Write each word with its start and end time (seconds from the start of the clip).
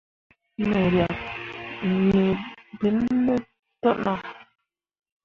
Me 0.67 0.81
riak 0.93 1.15
nii 2.05 2.29
bill 2.79 2.99
te 3.81 3.89
nah. 4.03 4.21